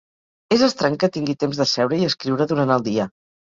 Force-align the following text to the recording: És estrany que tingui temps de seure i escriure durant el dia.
És 0.55 0.63
estrany 0.67 0.97
que 1.03 1.09
tingui 1.19 1.37
temps 1.45 1.61
de 1.63 1.69
seure 1.73 2.01
i 2.01 2.09
escriure 2.11 2.51
durant 2.55 2.75
el 2.79 2.89
dia. 2.91 3.11